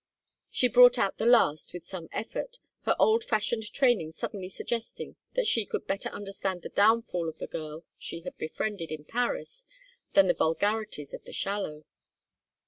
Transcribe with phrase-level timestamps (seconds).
[0.49, 5.45] She brought out the last with some effort, her old fashioned training suddenly suggesting that
[5.45, 9.67] she could better understand the downfall of the girl she had befriended in Paris
[10.13, 11.85] than the vulgarities of the shallow.